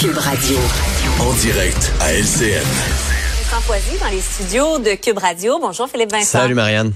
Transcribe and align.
Cube 0.00 0.16
Radio. 0.16 0.56
En 1.20 1.32
direct 1.34 1.92
à 2.00 2.14
LCN. 2.14 2.64
Vincent 2.64 3.60
Foisy 3.60 3.98
dans 4.00 4.08
les 4.08 4.22
studios 4.22 4.78
de 4.78 4.94
Cube 4.94 5.18
Radio. 5.18 5.58
Bonjour 5.58 5.86
Philippe 5.86 6.12
Vincent. 6.12 6.38
Salut 6.38 6.54
Marianne. 6.54 6.94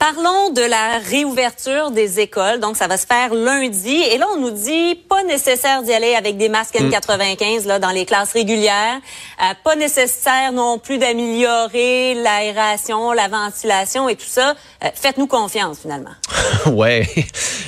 Parlons 0.00 0.50
de 0.50 0.62
la 0.62 0.98
réouverture 0.98 1.92
des 1.92 2.18
écoles. 2.18 2.58
Donc, 2.58 2.76
ça 2.76 2.88
va 2.88 2.96
se 2.96 3.06
faire 3.06 3.32
lundi. 3.32 4.02
Et 4.10 4.18
là, 4.18 4.26
on 4.34 4.40
nous 4.40 4.50
dit 4.50 4.96
pas 5.08 5.22
nécessaire 5.22 5.84
d'y 5.84 5.92
aller 5.92 6.16
avec 6.16 6.36
des 6.36 6.48
masques 6.48 6.74
N95 6.74 7.68
là, 7.68 7.78
dans 7.78 7.92
les 7.92 8.04
classes 8.04 8.32
régulières. 8.32 8.96
Euh, 9.40 9.54
pas 9.62 9.76
nécessaire 9.76 10.50
non 10.50 10.80
plus 10.80 10.98
d'améliorer 10.98 12.14
l'aération, 12.14 13.12
la 13.12 13.28
ventilation 13.28 14.08
et 14.08 14.16
tout 14.16 14.26
ça. 14.26 14.56
Euh, 14.82 14.88
Faites-nous 14.92 15.28
confiance, 15.28 15.78
finalement. 15.82 16.10
ouais. 16.66 17.08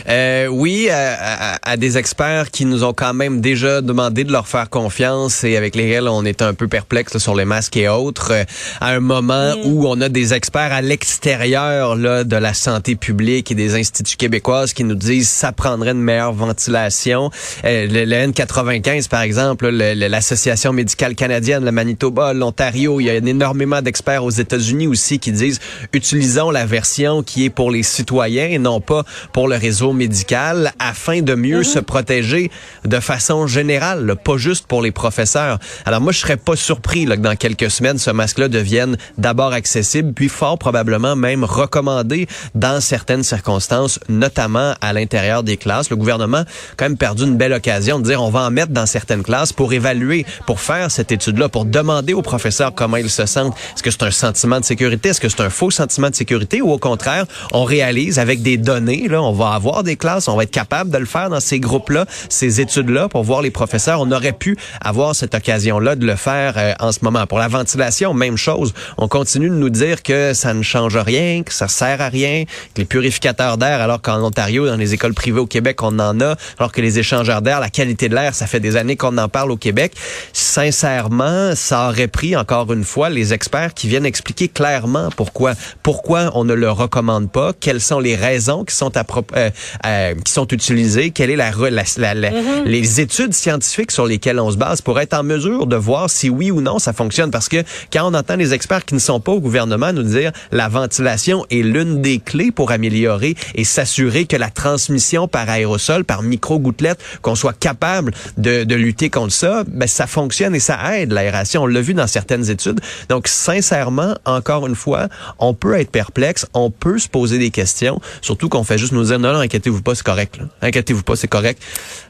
Euh, 0.08 0.46
oui, 0.48 0.88
à, 0.90 1.58
à, 1.62 1.76
des 1.76 1.96
experts 1.96 2.50
qui 2.50 2.66
nous 2.66 2.84
ont 2.84 2.92
quand 2.92 3.14
même 3.14 3.40
déjà 3.40 3.80
demandé 3.80 4.24
de 4.24 4.32
leur 4.32 4.46
faire 4.46 4.68
confiance 4.68 5.44
et 5.44 5.56
avec 5.56 5.74
lesquels 5.74 6.08
on 6.08 6.24
est 6.24 6.42
un 6.42 6.52
peu 6.52 6.68
perplexe 6.68 7.16
sur 7.18 7.34
les 7.34 7.44
masques 7.44 7.76
et 7.76 7.88
autres, 7.88 8.32
euh, 8.32 8.44
à 8.80 8.90
un 8.90 9.00
moment 9.00 9.56
mm. 9.56 9.60
où 9.64 9.86
on 9.86 10.00
a 10.00 10.08
des 10.08 10.34
experts 10.34 10.72
à 10.72 10.82
l'extérieur 10.82 11.96
là 11.96 12.24
de 12.24 12.36
la 12.36 12.52
santé 12.52 12.96
publique 12.96 13.50
et 13.50 13.54
des 13.54 13.74
instituts 13.74 14.16
québécoises 14.16 14.72
qui 14.72 14.84
nous 14.84 14.94
disent 14.94 15.30
ça 15.30 15.52
prendrait 15.52 15.92
une 15.92 16.02
meilleure 16.02 16.32
ventilation. 16.32 17.30
Euh, 17.64 17.86
le, 17.90 18.26
N95, 18.26 19.08
par 19.08 19.22
exemple, 19.22 19.68
l'Association 19.68 20.72
médicale 20.72 21.14
canadienne, 21.14 21.64
le 21.64 21.72
Manitoba, 21.72 22.34
l'Ontario, 22.34 23.00
il 23.00 23.04
y 23.04 23.10
a 23.10 23.14
énormément 23.14 23.80
d'experts 23.80 24.24
aux 24.24 24.30
États-Unis 24.30 24.86
aussi 24.86 25.18
qui 25.18 25.32
disent 25.32 25.60
utilisons 25.92 26.50
la 26.50 26.66
version 26.66 27.22
qui 27.22 27.46
est 27.46 27.50
pour 27.50 27.70
les 27.70 27.82
citoyens 27.82 28.48
et 28.48 28.58
non 28.58 28.80
pas 28.80 29.04
pour 29.32 29.48
le 29.48 29.56
réseau 29.56 29.93
médical 29.94 30.72
afin 30.78 31.22
de 31.22 31.34
mieux 31.34 31.60
mm-hmm. 31.60 31.72
se 31.72 31.78
protéger 31.78 32.50
de 32.84 33.00
façon 33.00 33.46
générale, 33.46 34.16
pas 34.22 34.36
juste 34.36 34.66
pour 34.66 34.82
les 34.82 34.92
professeurs. 34.92 35.58
Alors 35.86 36.00
moi, 36.00 36.12
je 36.12 36.18
serais 36.18 36.36
pas 36.36 36.56
surpris 36.56 37.06
là, 37.06 37.16
que 37.16 37.22
dans 37.22 37.36
quelques 37.36 37.70
semaines, 37.70 37.98
ce 37.98 38.10
masque-là 38.10 38.48
devienne 38.48 38.96
d'abord 39.18 39.52
accessible, 39.52 40.12
puis 40.12 40.28
fort 40.28 40.58
probablement 40.58 41.16
même 41.16 41.44
recommandé 41.44 42.26
dans 42.54 42.80
certaines 42.80 43.22
circonstances, 43.22 44.00
notamment 44.08 44.74
à 44.80 44.92
l'intérieur 44.92 45.42
des 45.42 45.56
classes. 45.56 45.90
Le 45.90 45.96
gouvernement 45.96 46.38
a 46.38 46.44
quand 46.76 46.86
même 46.86 46.96
perdu 46.96 47.24
une 47.24 47.36
belle 47.36 47.52
occasion 47.52 47.98
de 47.98 48.04
dire 48.04 48.22
on 48.22 48.30
va 48.30 48.40
en 48.40 48.50
mettre 48.50 48.72
dans 48.72 48.86
certaines 48.86 49.22
classes 49.22 49.52
pour 49.52 49.72
évaluer, 49.72 50.26
pour 50.46 50.60
faire 50.60 50.90
cette 50.90 51.12
étude-là, 51.12 51.48
pour 51.48 51.64
demander 51.64 52.14
aux 52.14 52.22
professeurs 52.22 52.74
comment 52.74 52.96
ils 52.96 53.10
se 53.10 53.26
sentent. 53.26 53.54
Est-ce 53.74 53.82
que 53.82 53.90
c'est 53.90 54.02
un 54.02 54.10
sentiment 54.10 54.60
de 54.60 54.64
sécurité? 54.64 55.10
Est-ce 55.10 55.20
que 55.20 55.28
c'est 55.28 55.42
un 55.42 55.50
faux 55.50 55.70
sentiment 55.70 56.10
de 56.10 56.14
sécurité? 56.14 56.60
Ou 56.60 56.72
au 56.72 56.78
contraire, 56.78 57.26
on 57.52 57.64
réalise 57.64 58.18
avec 58.18 58.42
des 58.42 58.56
données, 58.56 59.08
là, 59.08 59.22
on 59.22 59.32
va 59.32 59.50
avoir 59.50 59.83
des 59.84 59.96
classes, 59.96 60.28
on 60.28 60.36
va 60.36 60.42
être 60.42 60.50
capable 60.50 60.90
de 60.90 60.98
le 60.98 61.06
faire 61.06 61.30
dans 61.30 61.40
ces 61.40 61.60
groupes-là, 61.60 62.06
ces 62.28 62.60
études-là, 62.60 63.08
pour 63.08 63.22
voir 63.22 63.42
les 63.42 63.50
professeurs. 63.50 64.00
On 64.00 64.10
aurait 64.10 64.32
pu 64.32 64.56
avoir 64.80 65.14
cette 65.14 65.34
occasion-là 65.34 65.96
de 65.96 66.06
le 66.06 66.16
faire 66.16 66.54
euh, 66.56 66.72
en 66.80 66.92
ce 66.92 67.00
moment. 67.02 67.26
Pour 67.26 67.38
la 67.38 67.48
ventilation, 67.48 68.14
même 68.14 68.36
chose. 68.36 68.74
On 68.98 69.08
continue 69.08 69.48
de 69.48 69.54
nous 69.54 69.70
dire 69.70 70.02
que 70.02 70.34
ça 70.34 70.54
ne 70.54 70.62
change 70.62 70.96
rien, 70.96 71.42
que 71.42 71.52
ça 71.52 71.68
sert 71.68 72.00
à 72.00 72.08
rien, 72.08 72.44
les 72.76 72.84
purificateurs 72.84 73.58
d'air, 73.58 73.80
alors 73.80 74.02
qu'en 74.02 74.22
Ontario, 74.22 74.66
dans 74.66 74.76
les 74.76 74.94
écoles 74.94 75.14
privées 75.14 75.40
au 75.40 75.46
Québec, 75.46 75.82
on 75.82 75.98
en 75.98 76.20
a, 76.20 76.36
alors 76.58 76.72
que 76.72 76.80
les 76.80 76.98
échangeurs 76.98 77.42
d'air, 77.42 77.60
la 77.60 77.70
qualité 77.70 78.08
de 78.08 78.14
l'air, 78.14 78.34
ça 78.34 78.46
fait 78.46 78.60
des 78.60 78.76
années 78.76 78.96
qu'on 78.96 79.16
en 79.18 79.28
parle 79.28 79.50
au 79.50 79.56
Québec. 79.56 79.92
Sincèrement, 80.32 81.54
ça 81.54 81.88
aurait 81.88 82.08
pris 82.08 82.36
encore 82.36 82.72
une 82.72 82.84
fois 82.84 83.10
les 83.10 83.32
experts 83.32 83.74
qui 83.74 83.88
viennent 83.88 84.06
expliquer 84.06 84.48
clairement 84.48 85.08
pourquoi, 85.16 85.54
pourquoi 85.82 86.30
on 86.34 86.44
ne 86.44 86.54
le 86.54 86.70
recommande 86.70 87.30
pas, 87.30 87.52
quelles 87.58 87.80
sont 87.80 88.00
les 88.00 88.16
raisons 88.16 88.64
qui 88.64 88.74
sont 88.74 88.96
à, 88.96 89.04
euh, 89.36 89.50
euh, 89.86 90.14
qui 90.24 90.32
sont 90.32 90.48
utilisées, 90.48 91.10
quelle 91.10 91.30
est 91.30 91.36
la, 91.36 91.50
la, 91.50 92.14
la, 92.14 92.30
mm-hmm. 92.30 92.64
les 92.64 93.00
études 93.00 93.34
scientifiques 93.34 93.90
sur 93.90 94.06
lesquelles 94.06 94.40
on 94.40 94.50
se 94.50 94.56
base 94.56 94.80
pour 94.80 95.00
être 95.00 95.14
en 95.14 95.22
mesure 95.22 95.66
de 95.66 95.76
voir 95.76 96.10
si 96.10 96.30
oui 96.30 96.50
ou 96.50 96.60
non 96.60 96.78
ça 96.78 96.92
fonctionne. 96.92 97.30
Parce 97.30 97.48
que 97.48 97.62
quand 97.92 98.10
on 98.10 98.14
entend 98.14 98.36
les 98.36 98.54
experts 98.54 98.84
qui 98.84 98.94
ne 98.94 99.00
sont 99.00 99.20
pas 99.20 99.32
au 99.32 99.40
gouvernement 99.40 99.92
nous 99.92 100.02
dire 100.02 100.32
la 100.52 100.68
ventilation 100.68 101.44
est 101.50 101.62
l'une 101.62 102.02
des 102.02 102.18
clés 102.18 102.50
pour 102.50 102.70
améliorer 102.70 103.34
et 103.54 103.64
s'assurer 103.64 104.26
que 104.26 104.36
la 104.36 104.50
transmission 104.50 105.28
par 105.28 105.48
aérosol, 105.48 106.04
par 106.04 106.22
micro-gouttelettes, 106.22 107.00
qu'on 107.22 107.34
soit 107.34 107.56
capable 107.58 108.12
de, 108.36 108.64
de, 108.64 108.74
lutter 108.74 109.10
contre 109.10 109.32
ça, 109.32 109.64
ben, 109.66 109.86
ça 109.86 110.06
fonctionne 110.06 110.54
et 110.54 110.60
ça 110.60 110.98
aide 110.98 111.12
l'aération. 111.12 111.62
On 111.62 111.66
l'a 111.66 111.80
vu 111.80 111.94
dans 111.94 112.06
certaines 112.06 112.50
études. 112.50 112.80
Donc, 113.08 113.28
sincèrement, 113.28 114.14
encore 114.24 114.66
une 114.66 114.74
fois, 114.74 115.08
on 115.38 115.54
peut 115.54 115.78
être 115.78 115.90
perplexe, 115.90 116.46
on 116.54 116.70
peut 116.70 116.98
se 116.98 117.08
poser 117.08 117.38
des 117.38 117.50
questions, 117.50 118.00
surtout 118.20 118.48
qu'on 118.48 118.64
fait 118.64 118.78
juste 118.78 118.92
nous 118.92 119.04
dire, 119.04 119.18
non, 119.18 119.32
non, 119.32 119.42
inquiétez-vous 119.64 119.82
pas, 119.82 119.94
c'est 119.94 120.04
correct. 120.04 120.38
Inquiétez-vous 120.60 121.02
pas, 121.02 121.16
c'est 121.16 121.28
correct. 121.28 121.62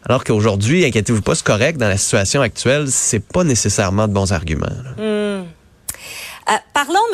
Alors 0.05 0.25
qu'aujourd'hui, 0.25 0.85
inquiétez-vous 0.85 1.23
pas, 1.23 1.35
c'est 1.35 1.47
correct. 1.47 1.79
Dans 1.79 1.89
la 1.89 1.97
situation 1.97 2.41
actuelle, 2.41 2.87
c'est 2.89 3.21
pas 3.21 3.45
nécessairement 3.45 4.09
de 4.09 4.13
bons 4.13 4.33
arguments. 4.33 4.67
Hmm. 4.99 5.34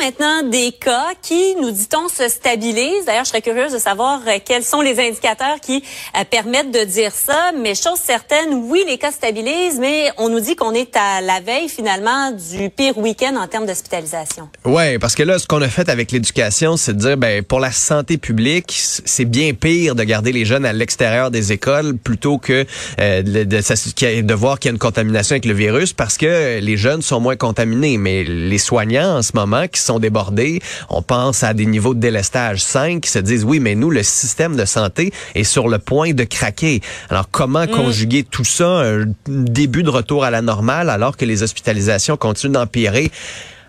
Maintenant 0.01 0.41
des 0.41 0.71
cas 0.71 1.09
qui, 1.21 1.55
nous 1.61 1.69
dit-on, 1.69 2.09
se 2.09 2.27
stabilisent. 2.27 3.05
D'ailleurs, 3.05 3.23
je 3.23 3.29
serais 3.29 3.41
curieuse 3.41 3.71
de 3.71 3.77
savoir 3.77 4.21
euh, 4.27 4.39
quels 4.43 4.63
sont 4.63 4.81
les 4.81 4.99
indicateurs 4.99 5.59
qui 5.61 5.83
euh, 6.17 6.23
permettent 6.29 6.71
de 6.71 6.83
dire 6.83 7.11
ça. 7.13 7.51
Mais 7.55 7.75
chose 7.75 7.99
certaine, 8.03 8.65
oui, 8.67 8.83
les 8.87 8.97
cas 8.97 9.11
stabilisent, 9.11 9.79
mais 9.79 10.09
on 10.17 10.29
nous 10.29 10.39
dit 10.39 10.55
qu'on 10.55 10.73
est 10.73 10.95
à 10.95 11.21
la 11.21 11.39
veille 11.39 11.69
finalement 11.69 12.31
du 12.31 12.71
pire 12.71 12.97
week-end 12.97 13.35
en 13.35 13.47
termes 13.47 13.67
d'hospitalisation. 13.67 14.49
Ouais, 14.65 14.97
parce 14.97 15.13
que 15.13 15.21
là, 15.21 15.37
ce 15.37 15.45
qu'on 15.45 15.61
a 15.61 15.69
fait 15.69 15.87
avec 15.87 16.11
l'éducation, 16.11 16.77
c'est 16.77 16.93
de 16.93 16.99
dire, 16.99 17.17
ben 17.17 17.43
pour 17.43 17.59
la 17.59 17.71
santé 17.71 18.17
publique, 18.17 18.73
c'est 18.73 19.25
bien 19.25 19.53
pire 19.53 19.93
de 19.93 20.03
garder 20.03 20.31
les 20.31 20.45
jeunes 20.45 20.65
à 20.65 20.73
l'extérieur 20.73 21.29
des 21.29 21.51
écoles 21.51 21.95
plutôt 21.95 22.39
que 22.39 22.65
de, 22.97 23.43
de, 23.43 24.21
de 24.21 24.33
voir 24.33 24.59
qu'il 24.59 24.69
y 24.69 24.71
a 24.71 24.73
une 24.73 24.79
contamination 24.79 25.33
avec 25.33 25.45
le 25.45 25.53
virus, 25.53 25.93
parce 25.93 26.17
que 26.17 26.59
les 26.59 26.77
jeunes 26.77 27.03
sont 27.03 27.19
moins 27.19 27.35
contaminés, 27.35 27.97
mais 27.97 28.23
les 28.23 28.57
soignants 28.57 29.17
en 29.17 29.21
ce 29.21 29.31
moment 29.35 29.67
qui 29.67 29.79
sont 29.79 29.90
débordés. 29.99 30.61
On 30.89 31.01
pense 31.01 31.43
à 31.43 31.53
des 31.53 31.65
niveaux 31.65 31.93
de 31.93 31.99
délestage 31.99 32.63
5 32.63 33.01
qui 33.01 33.09
se 33.09 33.19
disent 33.19 33.43
oui, 33.43 33.59
mais 33.59 33.75
nous, 33.75 33.89
le 33.89 34.03
système 34.03 34.55
de 34.55 34.65
santé 34.65 35.11
est 35.35 35.43
sur 35.43 35.67
le 35.67 35.79
point 35.79 36.13
de 36.13 36.23
craquer. 36.23 36.81
Alors, 37.09 37.29
comment 37.29 37.63
mm. 37.63 37.67
conjuguer 37.67 38.23
tout 38.23 38.43
ça, 38.43 38.65
un 38.65 39.05
début 39.27 39.83
de 39.83 39.89
retour 39.89 40.23
à 40.23 40.31
la 40.31 40.41
normale 40.41 40.89
alors 40.89 41.17
que 41.17 41.25
les 41.25 41.43
hospitalisations 41.43 42.17
continuent 42.17 42.53
d'empirer? 42.53 43.11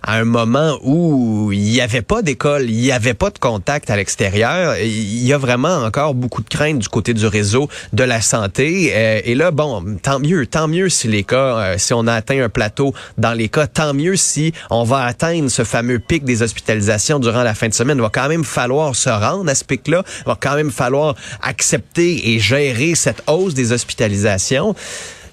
À 0.02 0.16
un 0.16 0.24
moment 0.24 0.78
où 0.82 1.52
il 1.52 1.60
n'y 1.60 1.80
avait 1.80 2.02
pas 2.02 2.22
d'école, 2.22 2.68
il 2.68 2.76
n'y 2.76 2.92
avait 2.92 3.14
pas 3.14 3.30
de 3.30 3.38
contact 3.38 3.90
à 3.90 3.96
l'extérieur. 3.96 4.76
Il 4.76 5.24
y 5.24 5.32
a 5.32 5.38
vraiment 5.38 5.76
encore 5.76 6.14
beaucoup 6.14 6.42
de 6.42 6.48
craintes 6.48 6.78
du 6.78 6.88
côté 6.88 7.14
du 7.14 7.26
réseau 7.26 7.68
de 7.92 8.02
la 8.02 8.20
santé. 8.20 8.92
Euh, 8.94 9.20
et 9.24 9.34
là, 9.34 9.50
bon, 9.50 9.96
tant 10.02 10.18
mieux, 10.18 10.46
tant 10.46 10.68
mieux 10.68 10.88
si 10.88 11.08
les 11.08 11.22
cas, 11.22 11.36
euh, 11.58 11.74
si 11.78 11.94
on 11.94 12.06
a 12.06 12.14
atteint 12.14 12.42
un 12.42 12.48
plateau 12.48 12.94
dans 13.18 13.32
les 13.32 13.48
cas, 13.48 13.66
tant 13.66 13.94
mieux 13.94 14.16
si 14.16 14.52
on 14.70 14.84
va 14.84 15.04
atteindre 15.04 15.48
ce 15.50 15.64
fameux 15.64 15.98
pic 15.98 16.24
des 16.24 16.42
hospitalisations 16.42 17.18
durant 17.18 17.42
la 17.42 17.54
fin 17.54 17.68
de 17.68 17.74
semaine. 17.74 17.98
Il 17.98 18.02
va 18.02 18.10
quand 18.10 18.28
même 18.28 18.44
falloir 18.44 18.96
se 18.96 19.10
rendre 19.10 19.48
à 19.48 19.54
ce 19.54 19.64
pic-là. 19.64 20.02
Il 20.20 20.26
va 20.26 20.36
quand 20.40 20.56
même 20.56 20.70
falloir 20.72 21.14
accepter 21.42 22.32
et 22.32 22.38
gérer 22.40 22.94
cette 22.94 23.22
hausse 23.28 23.54
des 23.54 23.72
hospitalisations. 23.72 24.74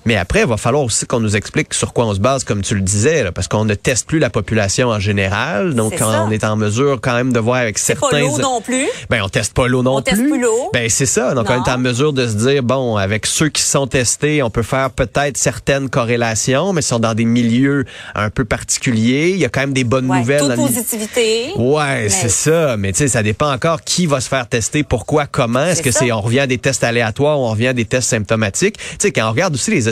Mais 0.09 0.15
après, 0.15 0.39
il 0.39 0.47
va 0.47 0.57
falloir 0.57 0.83
aussi 0.83 1.05
qu'on 1.05 1.19
nous 1.19 1.35
explique 1.35 1.71
sur 1.71 1.93
quoi 1.93 2.07
on 2.07 2.15
se 2.15 2.19
base, 2.19 2.43
comme 2.43 2.63
tu 2.63 2.73
le 2.73 2.81
disais, 2.81 3.31
parce 3.31 3.47
qu'on 3.47 3.63
ne 3.63 3.75
teste 3.75 4.07
plus 4.07 4.17
la 4.17 4.31
population 4.31 4.87
en 4.87 4.99
général. 4.99 5.75
Donc, 5.75 5.93
on 6.01 6.31
est 6.31 6.43
en 6.43 6.55
mesure 6.55 6.97
quand 6.99 7.13
même 7.13 7.31
de 7.31 7.37
voir 7.37 7.57
avec 7.57 7.77
certains... 7.77 8.09
pas 8.09 8.19
l'eau 8.19 8.39
non 8.39 8.59
plus. 8.59 8.87
Ben, 9.11 9.21
on 9.21 9.29
teste 9.29 9.53
pas 9.53 9.67
l'eau 9.67 9.83
non 9.83 9.97
on 9.97 10.01
plus. 10.01 10.15
Teste 10.15 10.27
plus 10.27 10.41
l'eau. 10.41 10.71
Ben, 10.73 10.89
c'est 10.89 11.05
ça. 11.05 11.35
Donc, 11.35 11.47
on 11.51 11.63
est 11.63 11.69
en 11.69 11.77
mesure 11.77 12.11
de 12.11 12.25
se 12.25 12.33
dire, 12.33 12.63
bon, 12.63 12.95
avec 12.95 13.27
ceux 13.27 13.49
qui 13.49 13.61
sont 13.61 13.85
testés, 13.85 14.41
on 14.41 14.49
peut 14.49 14.63
faire 14.63 14.89
peut-être 14.89 15.37
certaines 15.37 15.89
corrélations, 15.89 16.73
mais 16.73 16.81
ils 16.81 16.85
sont 16.85 16.97
dans 16.97 17.13
des 17.13 17.25
milieux 17.25 17.85
un 18.15 18.31
peu 18.31 18.45
particuliers. 18.45 19.29
Il 19.29 19.37
y 19.37 19.45
a 19.45 19.49
quand 19.49 19.61
même 19.61 19.73
des 19.73 19.83
bonnes 19.83 20.07
nouvelles. 20.07 20.39
Toute 20.39 20.55
positivité. 20.55 21.51
Ouais, 21.55 22.07
c'est 22.09 22.29
ça. 22.29 22.77
Mais 22.77 22.93
tu 22.93 22.97
sais, 22.97 23.09
ça 23.09 23.21
dépend 23.21 23.53
encore 23.53 23.83
qui 23.83 24.07
va 24.07 24.21
se 24.21 24.27
faire 24.27 24.47
tester, 24.47 24.81
pourquoi, 24.81 25.27
comment. 25.27 25.65
Est-ce 25.65 25.83
que 25.83 25.91
c'est, 25.91 26.11
on 26.11 26.21
revient 26.21 26.39
à 26.39 26.47
des 26.47 26.57
tests 26.57 26.83
aléatoires 26.83 27.39
on 27.39 27.51
revient 27.51 27.67
à 27.67 27.73
des 27.73 27.85
tests 27.85 28.09
symptomatiques? 28.09 28.77
Tu 28.77 28.95
sais, 29.01 29.11
quand 29.11 29.27
on 29.27 29.31
regarde 29.31 29.53
aussi 29.53 29.69
les 29.69 29.87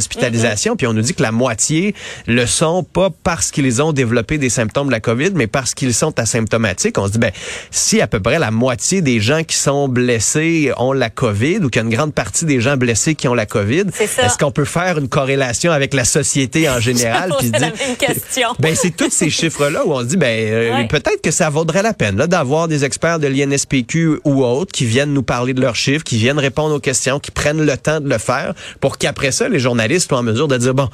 puis 0.75 0.87
on 0.87 0.93
nous 0.93 1.01
dit 1.01 1.13
que 1.13 1.23
la 1.23 1.31
moitié 1.31 1.95
le 2.27 2.45
sont 2.45 2.83
pas 2.83 3.09
parce 3.23 3.51
qu'ils 3.51 3.81
ont 3.81 3.93
développé 3.93 4.37
des 4.37 4.49
symptômes 4.49 4.87
de 4.87 4.91
la 4.91 4.99
COVID, 4.99 5.31
mais 5.35 5.47
parce 5.47 5.73
qu'ils 5.73 5.93
sont 5.93 6.17
asymptomatiques. 6.19 6.97
On 6.97 7.07
se 7.07 7.13
dit, 7.13 7.19
ben, 7.19 7.31
si 7.71 8.01
à 8.01 8.07
peu 8.07 8.19
près 8.19 8.39
la 8.39 8.51
moitié 8.51 9.01
des 9.01 9.19
gens 9.19 9.43
qui 9.43 9.55
sont 9.55 9.87
blessés 9.87 10.71
ont 10.77 10.93
la 10.93 11.09
COVID 11.09 11.57
ou 11.57 11.69
qu'il 11.69 11.81
y 11.81 11.85
a 11.85 11.87
une 11.87 11.95
grande 11.95 12.13
partie 12.13 12.45
des 12.45 12.61
gens 12.61 12.77
blessés 12.77 13.15
qui 13.15 13.27
ont 13.27 13.33
la 13.33 13.45
COVID, 13.45 13.85
est-ce 13.99 14.37
qu'on 14.37 14.51
peut 14.51 14.65
faire 14.65 14.97
une 14.97 15.09
corrélation 15.09 15.71
avec 15.71 15.93
la 15.93 16.05
société 16.05 16.69
en 16.69 16.79
général? 16.79 17.33
puis 17.39 17.51
question. 17.97 18.49
Ben, 18.59 18.75
c'est 18.75 18.95
tous 18.95 19.11
ces 19.11 19.29
chiffres-là 19.29 19.85
où 19.85 19.93
on 19.93 19.99
se 19.99 20.05
dit, 20.05 20.17
ben, 20.17 20.27
euh, 20.27 20.83
peut-être 20.87 21.21
que 21.21 21.31
ça 21.31 21.49
vaudrait 21.49 21.83
la 21.83 21.93
peine 21.93 22.15
d'avoir 22.15 22.67
des 22.67 22.85
experts 22.85 23.19
de 23.19 23.27
l'INSPQ 23.27 24.19
ou 24.23 24.43
autres 24.43 24.71
qui 24.71 24.85
viennent 24.85 25.13
nous 25.13 25.23
parler 25.23 25.53
de 25.53 25.61
leurs 25.61 25.75
chiffres, 25.75 26.03
qui 26.03 26.17
viennent 26.17 26.39
répondre 26.39 26.75
aux 26.75 26.79
questions, 26.79 27.19
qui 27.19 27.31
prennent 27.31 27.65
le 27.65 27.77
temps 27.77 27.99
de 27.99 28.09
le 28.09 28.17
faire 28.17 28.53
pour 28.79 28.97
qu'après 28.97 29.31
ça, 29.31 29.47
les 29.47 29.59
journalistes 29.59 29.86
soient 29.99 30.19
en 30.19 30.23
mesure 30.23 30.47
de 30.47 30.57
dire, 30.57 30.73
bon, 30.73 30.89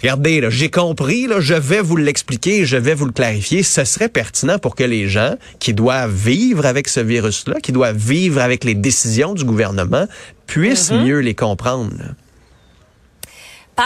regardez, 0.00 0.44
j'ai 0.48 0.70
compris, 0.70 1.26
là, 1.26 1.40
je 1.40 1.54
vais 1.54 1.80
vous 1.80 1.96
l'expliquer, 1.96 2.64
je 2.64 2.76
vais 2.76 2.94
vous 2.94 3.06
le 3.06 3.12
clarifier. 3.12 3.62
Ce 3.62 3.84
serait 3.84 4.08
pertinent 4.08 4.58
pour 4.58 4.74
que 4.74 4.84
les 4.84 5.08
gens 5.08 5.34
qui 5.58 5.74
doivent 5.74 6.14
vivre 6.14 6.66
avec 6.66 6.88
ce 6.88 7.00
virus-là, 7.00 7.60
qui 7.60 7.72
doivent 7.72 7.96
vivre 7.96 8.40
avec 8.40 8.64
les 8.64 8.74
décisions 8.74 9.34
du 9.34 9.44
gouvernement, 9.44 10.06
puissent 10.46 10.90
mm-hmm. 10.90 11.04
mieux 11.04 11.18
les 11.18 11.34
comprendre. 11.34 11.90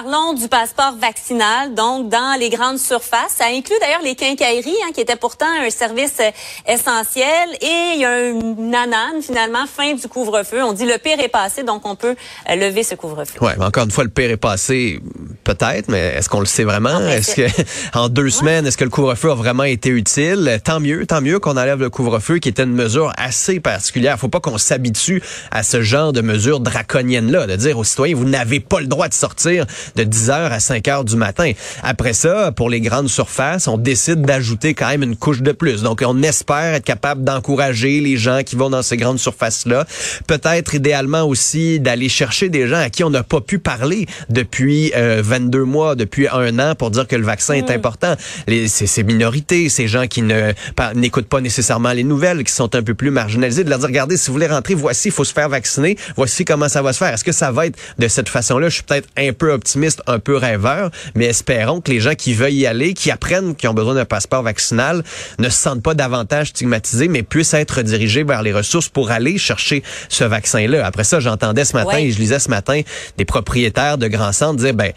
Parlons 0.02 0.32
du 0.32 0.49
passeport 0.49 0.96
vaccinal, 1.00 1.73
donc 1.73 2.08
dans 2.08 2.37
les 2.37 2.50
grandes 2.50 2.81
surfaces. 2.81 3.35
Ça 3.37 3.44
inclut 3.46 3.76
d'ailleurs 3.81 4.02
les 4.02 4.17
quincailleries, 4.17 4.75
hein, 4.85 4.91
qui 4.93 5.00
étaient 5.00 5.14
pourtant 5.14 5.46
un 5.46 5.70
service 5.70 6.17
euh, 6.19 6.32
essentiel. 6.67 7.50
Et 7.61 7.93
il 7.94 8.00
y 8.00 8.05
a 8.05 8.29
une 8.29 8.70
nanane, 8.70 9.23
finalement, 9.23 9.67
fin 9.69 9.94
du 9.94 10.08
couvre-feu. 10.08 10.64
On 10.64 10.73
dit 10.73 10.85
le 10.85 10.99
pire 10.99 11.20
est 11.20 11.29
passé, 11.29 11.62
donc 11.62 11.87
on 11.87 11.94
peut 11.94 12.17
euh, 12.50 12.56
lever 12.56 12.82
ce 12.82 12.96
couvre-feu. 12.96 13.38
Ouais, 13.41 13.55
mais 13.56 13.67
encore 13.67 13.85
une 13.85 13.93
fois, 13.93 14.02
le 14.02 14.11
pire 14.11 14.32
est 14.32 14.37
passé, 14.37 14.99
peut-être, 15.44 15.88
mais 15.88 16.14
est-ce 16.17 16.29
qu'on 16.29 16.41
le 16.41 16.46
sait 16.46 16.64
vraiment? 16.64 17.00
Est-ce 17.08 17.35
que 17.35 17.46
en 17.94 18.08
deux 18.08 18.31
semaines, 18.31 18.67
est-ce 18.67 18.76
que 18.76 18.85
le 18.85 18.91
couvre-feu 18.91 19.31
a 19.31 19.35
vraiment 19.35 19.64
été 19.64 19.91
utile? 19.91 20.61
Tant 20.64 20.81
mieux, 20.81 21.06
tant 21.06 21.20
mieux 21.20 21.38
qu'on 21.38 21.56
enlève 21.56 21.81
le 21.81 21.91
couvre-feu, 21.91 22.38
qui 22.38 22.49
était 22.49 22.64
une 22.64 22.75
mesure 22.75 23.12
assez 23.17 23.61
particulière. 23.61 24.19
Faut 24.19 24.29
pas 24.29 24.41
qu'on 24.41 24.58
s'habitue 24.58 25.23
à 25.50 25.62
ce 25.62 25.82
genre 25.82 26.12
de 26.12 26.20
mesures 26.20 26.61
draconiennes-là, 26.61 27.46
de 27.46 27.56
dire 27.56 27.79
aux 27.79 27.85
citoyens, 27.85 28.17
vous 28.17 28.25
n'avez 28.25 28.61
pas 28.61 28.81
le 28.81 28.87
droit 28.87 29.08
de 29.08 29.14
sortir 29.14 29.67
de 29.96 30.05
10 30.05 30.31
heures 30.31 30.52
à 30.52 30.61
5 30.61 30.88
heures 30.88 31.05
du 31.05 31.17
matin. 31.17 31.52
Après 31.82 32.12
ça, 32.12 32.52
pour 32.52 32.70
les 32.70 32.81
grandes 32.81 33.08
surfaces, 33.08 33.69
on 33.69 33.79
décide 33.79 34.23
d'ajouter 34.23 34.75
quand 34.75 34.88
même 34.88 35.02
une 35.02 35.17
couche 35.17 35.43
de 35.43 35.52
plus. 35.52 35.82
Donc, 35.82 36.02
on 36.05 36.23
espère 36.23 36.75
être 36.75 36.85
capable 36.85 37.25
d'encourager 37.25 38.00
les 38.00 38.17
gens 38.17 38.43
qui 38.44 38.56
vont 38.56 38.70
dans 38.70 38.82
ces 38.82 38.96
grandes 38.96 39.19
surfaces-là. 39.19 39.87
Peut-être 40.26 40.75
idéalement 40.75 41.23
aussi 41.23 41.81
d'aller 41.81 42.08
chercher 42.08 42.49
des 42.49 42.67
gens 42.69 42.79
à 42.79 42.91
qui 42.91 43.05
on 43.05 43.11
n'a 43.11 43.23
pas 43.23 43.41
pu 43.41 43.58
parler 43.58 44.06
depuis 44.31 44.93
euh, 44.96 45.23
22 45.35 45.65
mois, 45.65 45.97
depuis 45.97 46.29
un 46.29 46.59
an 46.61 46.75
pour 46.77 46.91
dire 46.93 47.09
que 47.09 47.17
le 47.17 47.25
vaccin 47.25 47.55
est 47.55 47.71
important. 47.71 48.15
Les, 48.47 48.69
ces, 48.69 48.87
ces 48.87 49.03
minorités, 49.03 49.69
ces 49.69 49.89
gens 49.89 50.07
qui 50.07 50.23
ne 50.23 50.53
n'écoutent 50.95 51.29
pas 51.29 51.41
nécessairement 51.41 51.93
les 51.93 52.05
nouvelles, 52.05 52.45
qui 52.45 52.53
sont 52.53 52.73
un 52.77 52.83
peu 52.83 52.95
plus 52.95 53.11
marginalisés, 53.11 53.65
de 53.65 53.71
leur 53.71 53.81
dire, 53.81 53.89
regardez, 53.89 54.17
si 54.17 54.29
vous 54.29 54.35
voulez 54.35 54.47
rentrer, 54.47 54.75
voici, 54.75 55.09
il 55.09 55.11
faut 55.11 55.25
se 55.25 55.33
faire 55.33 55.49
vacciner, 55.49 55.97
voici 56.17 56.45
comment 56.45 56.69
ça 56.69 56.83
va 56.83 56.93
se 56.93 56.99
faire. 56.99 57.13
Est-ce 57.13 57.25
que 57.25 57.33
ça 57.33 57.51
va 57.51 57.67
être 57.67 57.77
de 57.99 58.07
cette 58.07 58.29
façon-là? 58.29 58.69
Je 58.69 58.75
suis 58.75 58.83
peut-être 58.85 59.09
un 59.17 59.33
peu 59.33 59.51
optimiste, 59.53 60.03
un 60.07 60.21
peu 60.21 60.37
rêveur, 60.37 60.91
mais 61.17 61.27
espérons 61.27 61.81
que 61.81 61.91
les 61.91 61.99
gens 62.01 62.15
qui 62.15 62.33
veulent 62.35 62.53
y 62.53 62.67
aller, 62.67 62.95
qui 62.95 63.11
apprennent 63.11 63.57
qu'ils 63.57 63.69
ont 63.69 63.75
besoin 63.75 63.95
d'un 63.95 64.05
passeport 64.05 64.43
vaccinal, 64.45 65.03
ne 65.41 65.49
se 65.49 65.57
sentent 65.61 65.83
pas 65.83 65.95
davantage 65.95 66.49
stigmatisés, 66.49 67.09
mais 67.09 67.23
puissent 67.25 67.55
être 67.55 67.83
dirigés 67.83 68.23
vers 68.23 68.43
les 68.43 68.53
ressources 68.53 68.89
pour 68.89 69.11
aller 69.11 69.37
chercher 69.39 69.83
ce 70.09 70.23
vaccin-là. 70.23 70.87
Après 70.87 71.05
ça, 71.05 71.19
j'entendais 71.19 71.65
ce 71.65 71.73
matin 71.73 71.85
Ouais. 71.97 72.05
et 72.05 72.11
je 72.13 72.19
lisais 72.19 72.39
ce 72.39 72.49
matin 72.49 72.81
des 73.19 73.25
propriétaires 73.25 73.99
de 73.99 74.07
grands 74.09 74.33
centres 74.33 74.63
dire, 74.63 74.75
ben, 74.75 74.93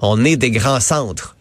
on 0.00 0.24
est 0.24 0.36
des 0.36 0.50
grands 0.50 0.80
centres. 0.80 1.36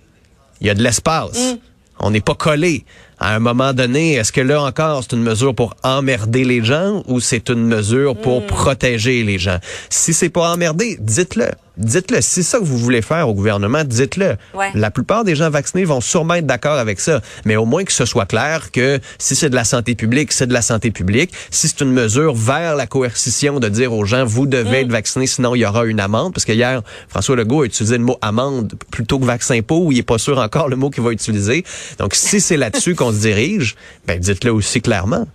Il 0.61 0.67
y 0.67 0.69
a 0.69 0.75
de 0.75 0.83
l'espace. 0.83 1.55
On 1.99 2.11
n'est 2.11 2.21
pas 2.21 2.35
collé. 2.35 2.85
À 3.19 3.35
un 3.35 3.39
moment 3.39 3.73
donné, 3.73 4.13
est-ce 4.13 4.31
que 4.31 4.41
là 4.41 4.61
encore, 4.61 5.03
c'est 5.03 5.15
une 5.15 5.23
mesure 5.23 5.53
pour 5.53 5.75
emmerder 5.83 6.45
les 6.45 6.63
gens 6.63 7.03
ou 7.07 7.19
c'est 7.19 7.49
une 7.49 7.65
mesure 7.65 8.15
pour 8.15 8.45
protéger 8.45 9.23
les 9.23 9.37
gens? 9.37 9.59
Si 9.89 10.13
c'est 10.13 10.29
pour 10.29 10.43
emmerder, 10.43 10.97
dites-le. 11.01 11.49
Dites-le. 11.75 12.19
Si 12.19 12.29
c'est 12.29 12.43
ça 12.43 12.59
que 12.59 12.65
vous 12.65 12.77
voulez 12.77 13.01
faire 13.01 13.29
au 13.29 13.33
gouvernement, 13.33 13.85
dites-le. 13.85 14.35
Ouais. 14.53 14.69
La 14.73 14.91
plupart 14.91 15.23
des 15.23 15.33
gens 15.35 15.49
vaccinés 15.49 15.85
vont 15.85 16.01
sûrement 16.01 16.33
être 16.33 16.45
d'accord 16.45 16.77
avec 16.77 16.99
ça. 16.99 17.21
Mais 17.45 17.55
au 17.55 17.65
moins 17.65 17.85
que 17.85 17.93
ce 17.93 18.03
soit 18.03 18.25
clair 18.25 18.71
que 18.71 18.99
si 19.17 19.33
c'est 19.33 19.49
de 19.49 19.55
la 19.55 19.63
santé 19.63 19.95
publique, 19.95 20.33
c'est 20.33 20.47
de 20.47 20.53
la 20.53 20.61
santé 20.61 20.91
publique. 20.91 21.31
Si 21.51 21.69
c'est 21.69 21.79
une 21.79 21.93
mesure 21.93 22.35
vers 22.35 22.75
la 22.75 22.85
coercition 22.85 23.61
de 23.61 23.69
dire 23.69 23.93
aux 23.93 24.03
gens, 24.03 24.25
vous 24.25 24.45
devez 24.45 24.81
être 24.81 24.91
vaccinés, 24.91 25.25
sinon 25.25 25.55
il 25.55 25.59
y 25.59 25.65
aura 25.65 25.85
une 25.85 26.01
amende. 26.01 26.33
Parce 26.33 26.43
que 26.43 26.51
hier, 26.51 26.81
François 27.07 27.37
Legault 27.37 27.61
a 27.61 27.65
utilisé 27.65 27.97
le 27.97 28.03
mot 28.03 28.17
amende 28.21 28.73
plutôt 28.91 29.17
que 29.17 29.25
vaccin 29.25 29.61
pour, 29.61 29.85
où 29.85 29.93
il 29.93 29.99
est 29.99 30.03
pas 30.03 30.17
sûr 30.17 30.37
encore 30.37 30.67
le 30.67 30.75
mot 30.75 30.89
qu'il 30.89 31.03
va 31.03 31.11
utiliser. 31.11 31.63
Donc 31.97 32.13
si 32.13 32.41
c'est 32.41 32.57
là-dessus 32.57 32.93
qu'on 32.93 33.08
se 33.11 33.19
dirige, 33.19 33.75
ben 34.05 34.19
dites-le 34.19 34.51
aussi 34.53 34.81
clairement. 34.81 35.27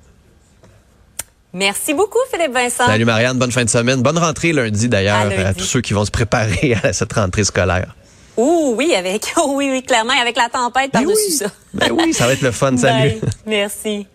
Merci 1.52 1.94
beaucoup, 1.94 2.18
Philippe 2.32 2.52
Vincent. 2.52 2.86
Salut 2.86 3.04
Marianne, 3.04 3.38
bonne 3.38 3.52
fin 3.52 3.64
de 3.64 3.70
semaine. 3.70 4.02
Bonne 4.02 4.18
rentrée 4.18 4.52
lundi 4.52 4.88
d'ailleurs 4.88 5.30
À 5.46 5.54
tous 5.54 5.64
ceux 5.64 5.80
qui 5.80 5.92
vont 5.92 6.04
se 6.04 6.10
préparer 6.10 6.76
à 6.82 6.92
cette 6.92 7.12
rentrée 7.12 7.44
scolaire. 7.44 7.94
Ouh, 8.36 8.74
oui, 8.76 8.94
avec, 8.96 9.32
oh, 9.36 9.52
oui, 9.54 9.68
oui, 9.70 9.82
clairement, 9.82 10.14
avec 10.20 10.36
la 10.36 10.48
tempête 10.48 10.90
Ben 10.92 11.04
par-dessus 11.04 11.22
oui. 11.28 11.32
ça. 11.32 11.46
Ben 11.72 11.92
oui, 11.92 12.12
ça 12.12 12.26
va 12.26 12.32
être 12.32 12.42
le 12.42 12.50
fun. 12.50 12.76
Salut. 12.76 13.20
Bye. 13.20 13.20
Merci. 13.46 14.06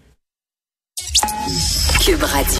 Cube 2.03 2.23
Radio. 2.23 2.57